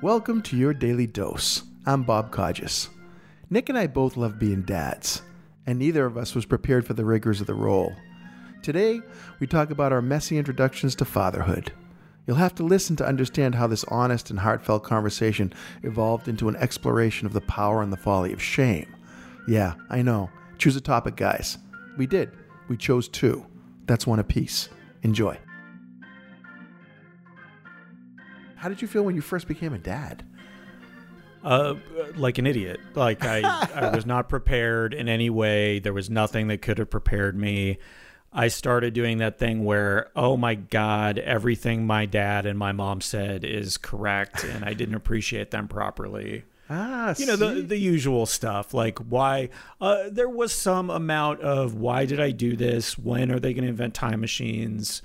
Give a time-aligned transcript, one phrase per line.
[0.00, 1.64] Welcome to your daily dose.
[1.84, 2.88] I'm Bob Codges.
[3.50, 5.22] Nick and I both love being dads,
[5.66, 7.92] and neither of us was prepared for the rigors of the role.
[8.62, 9.00] Today,
[9.40, 11.72] we talk about our messy introductions to fatherhood.
[12.26, 15.52] You'll have to listen to understand how this honest and heartfelt conversation
[15.82, 18.94] evolved into an exploration of the power and the folly of shame.
[19.48, 20.30] Yeah, I know.
[20.58, 21.58] Choose a topic, guys.
[21.96, 22.30] We did.
[22.68, 23.46] We chose two.
[23.86, 24.68] That's one apiece.
[25.02, 25.38] Enjoy.
[28.58, 30.24] How did you feel when you first became a dad?
[31.44, 31.76] Uh,
[32.16, 32.80] like an idiot.
[32.94, 33.40] Like I,
[33.74, 35.78] I was not prepared in any way.
[35.78, 37.78] There was nothing that could have prepared me.
[38.32, 43.00] I started doing that thing where, oh my God, everything my dad and my mom
[43.00, 46.44] said is correct, and I didn't appreciate them properly.
[46.68, 49.48] Ah, You know the the usual stuff like why
[49.80, 52.98] uh, there was some amount of why did I do this?
[52.98, 55.00] When are they going to invent time machines?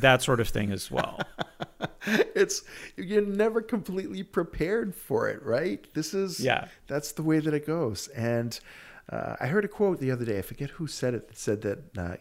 [0.00, 1.20] That sort of thing as well.
[2.34, 2.62] it's
[2.96, 5.86] you're never completely prepared for it, right?
[5.94, 6.68] This is Yeah.
[6.86, 8.08] That's the way that it goes.
[8.08, 8.58] And
[9.10, 10.38] uh, I heard a quote the other day.
[10.38, 11.28] I forget who said it.
[11.28, 12.16] That said that uh,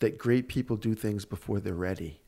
[0.00, 2.20] that great people do things before they're ready.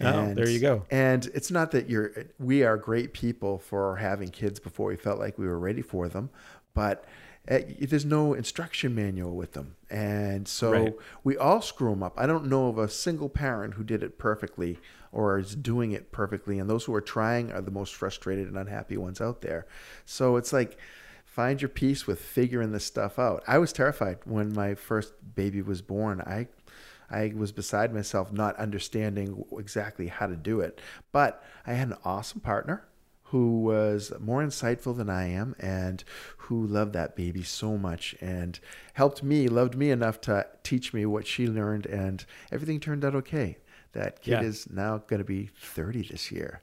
[0.00, 0.84] Oh, there you go.
[0.90, 5.18] And it's not that you're we are great people for having kids before we felt
[5.18, 6.30] like we were ready for them,
[6.74, 7.04] but
[7.50, 10.94] uh, there's no instruction manual with them, and so Right.
[11.24, 12.12] we all screw them up.
[12.18, 14.78] I don't know of a single parent who did it perfectly
[15.10, 18.58] or is doing it perfectly, and those who are trying are the most frustrated and
[18.58, 19.66] unhappy ones out there.
[20.04, 20.76] So it's like
[21.24, 23.42] find your peace with figuring this stuff out.
[23.48, 26.20] I was terrified when my first baby was born.
[26.20, 26.46] I
[27.10, 30.80] I was beside myself not understanding exactly how to do it.
[31.12, 32.86] But I had an awesome partner
[33.24, 36.02] who was more insightful than I am and
[36.36, 38.58] who loved that baby so much and
[38.94, 43.14] helped me, loved me enough to teach me what she learned and everything turned out
[43.14, 43.58] okay.
[43.92, 44.42] That kid Yeah.
[44.42, 46.60] is now going to be 30 this year.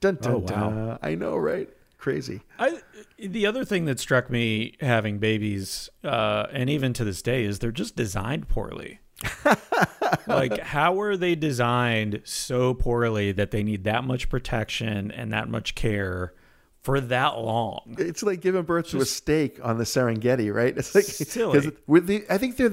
[0.00, 0.46] Dun dun Oh, wow.
[0.48, 0.98] dun.
[1.02, 1.68] I know, right?
[1.98, 2.40] Crazy.
[2.58, 2.80] I
[3.18, 7.58] the other thing that struck me having babies, uh, and even to this day, is
[7.58, 9.00] they're just designed poorly.
[10.26, 15.48] like, how are they designed so poorly that they need that much protection and that
[15.48, 16.34] much care
[16.82, 17.96] for that long?
[17.98, 20.74] It's like giving birth to a steak on the Serengeti, right?
[20.78, 21.72] It's like Silly.
[21.86, 22.72] with the, I think they're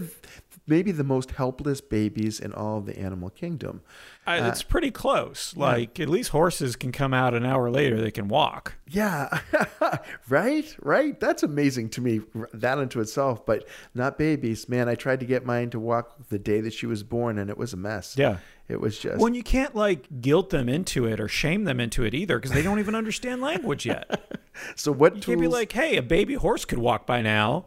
[0.68, 3.82] maybe the most helpless babies in all of the animal kingdom.
[4.26, 5.56] I, uh, it's pretty close.
[5.56, 8.76] Like, at least horses can come out an hour later; they can walk.
[8.90, 9.40] Yeah,
[10.30, 11.20] right, right.
[11.20, 12.22] That's amazing to me.
[12.54, 14.68] That unto itself, but not babies.
[14.68, 17.50] Man, I tried to get mine to walk the day that she was born, and
[17.50, 18.16] it was a mess.
[18.18, 18.38] Yeah.
[18.68, 19.20] it was just.
[19.20, 22.52] When you can't like guilt them into it or shame them into it either, because
[22.52, 24.40] they don't even understand language yet.
[24.76, 25.26] so what You tools?
[25.36, 27.66] can't be like, "Hey, a baby horse could walk by now."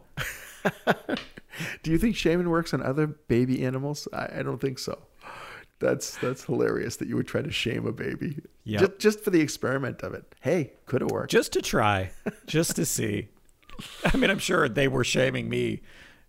[1.83, 4.07] do you think shaming works on other baby animals?
[4.13, 4.97] I, I don't think so.
[5.79, 8.37] That's that's hilarious that you would try to shame a baby.
[8.65, 8.79] Yep.
[8.81, 10.35] Just, just for the experiment of it.
[10.41, 11.31] Hey, could have worked.
[11.31, 12.11] just to try,
[12.45, 13.29] just to see.
[14.05, 15.81] I mean, I'm sure they were shaming me.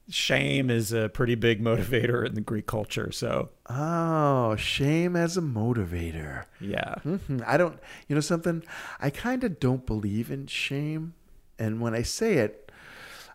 [0.09, 3.13] Shame is a pretty big motivator in the Greek culture.
[3.13, 6.45] So, Oh, shame as a motivator.
[6.61, 6.97] yeah.
[7.05, 7.45] Mhm.
[7.47, 7.79] I don't,
[8.09, 8.65] you know, something,
[9.01, 11.15] I kind of don't believe in shame.
[11.59, 12.73] And when I say it,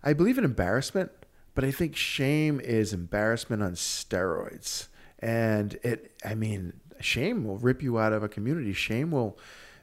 [0.04, 1.12] I believe in embarrassment,
[1.58, 4.90] but I think shame is embarrassment on steroids.
[5.18, 8.74] And it, I mean, shame will rip you out of a community.
[8.74, 9.40] Shame will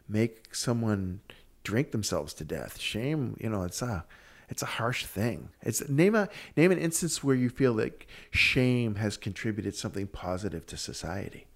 [0.09, 1.19] make someone
[1.65, 2.79] drink themselves to death.
[2.79, 4.05] Shame, you know, it's a,
[4.49, 5.49] it's a harsh thing.
[5.63, 10.67] It's name a name an instance where you feel like shame has contributed something positive
[10.67, 11.49] to society.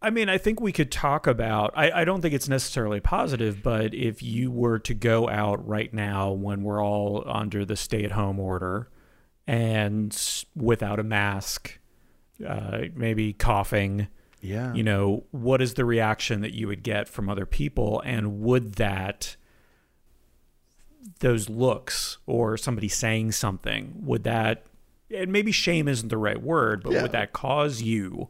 [0.00, 3.62] I mean, I think we could talk about, I, I don't think it's necessarily positive,
[3.64, 8.04] but if you were to go out right now when we're all under the stay
[8.04, 8.88] at home order
[9.46, 10.16] and
[10.54, 11.80] without a mask,
[12.46, 14.06] uh, maybe coughing,
[14.40, 14.72] Yeah.
[14.72, 18.00] you know, what is the reaction that you would get from other people?
[18.04, 19.34] And would that,
[21.18, 24.64] those looks or somebody saying something, would that,
[25.12, 27.02] and maybe shame isn't the right word, but Yeah.
[27.02, 28.28] would that cause you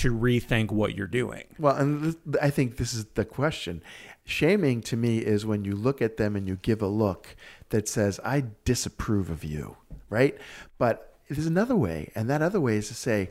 [0.00, 1.44] to rethink what you're doing?
[1.58, 3.82] Well, and th- I think this is the question.
[4.24, 7.36] Shaming to me is when you look at them and you give a look
[7.68, 9.76] that says, I disapprove of you,
[10.08, 10.38] right?
[10.78, 13.30] But there's another way, and that other way is to say,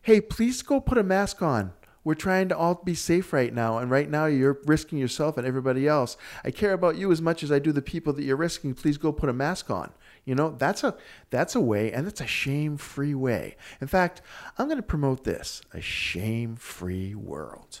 [0.00, 1.74] hey, please go put a mask on.
[2.06, 5.44] We're trying to all be safe right now, and right now you're risking yourself and
[5.44, 6.16] everybody else.
[6.44, 8.74] I care about you as much as I do the people that you're risking.
[8.74, 9.92] Please go put a mask on.
[10.24, 10.96] You know, that's a
[11.30, 13.56] that's a way, and that's a shame-free way.
[13.80, 14.22] In fact,
[14.56, 17.80] I'm going to promote this: a shame-free world.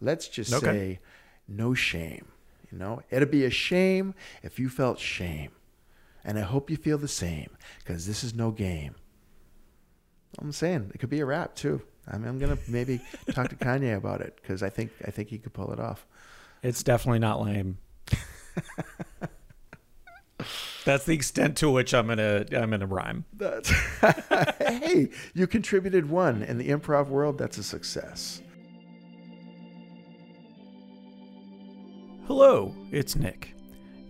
[0.00, 0.64] Let's just Okay.
[0.64, 1.00] say,
[1.46, 2.28] no shame.
[2.72, 5.50] You know, it'd be a shame if you felt shame,
[6.24, 7.50] and I hope you feel the same
[7.80, 8.94] because this is no game.
[10.38, 11.82] I'm saying it could be a wrap too.
[12.08, 13.00] I mean, I'm gonna maybe
[13.32, 16.06] talk to Kanye about it because I think I think he could pull it off.
[16.62, 17.78] It's definitely not lame.
[20.84, 23.24] That's the extent to which I'm gonna I'm gonna rhyme.
[23.32, 23.70] That's
[24.58, 27.38] hey, you contributed one in the improv world.
[27.38, 28.40] That's a success.
[32.26, 33.54] Hello, it's Nick.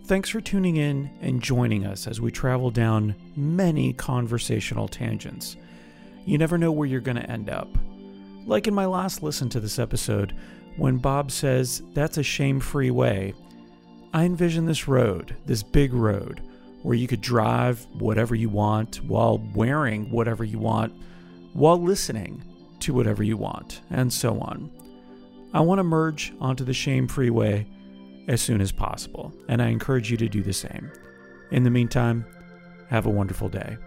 [0.05, 5.57] Thanks for tuning in and joining us as we travel down many conversational tangents.
[6.25, 7.67] You never know where you're going to end up.
[8.47, 10.33] Like in my last listen to this episode,
[10.77, 13.33] when Bob says, That's a shame free way,
[14.13, 16.41] I envision this road, this big road,
[16.81, 20.93] where you could drive whatever you want while wearing whatever you want,
[21.51, 22.41] while listening
[22.79, 24.71] to whatever you want, and so on.
[25.53, 27.67] I want to merge onto the shame free way
[28.29, 30.89] as soon as possible, and I encourage you to do the same.
[31.51, 32.25] In the meantime,
[32.89, 33.77] have a wonderful day.